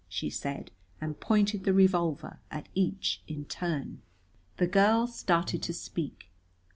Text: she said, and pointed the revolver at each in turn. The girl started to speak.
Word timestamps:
she 0.09 0.31
said, 0.31 0.71
and 0.99 1.19
pointed 1.19 1.63
the 1.63 1.75
revolver 1.75 2.39
at 2.49 2.67
each 2.73 3.21
in 3.27 3.45
turn. 3.45 4.01
The 4.57 4.65
girl 4.65 5.05
started 5.05 5.61
to 5.61 5.73
speak. 5.75 6.31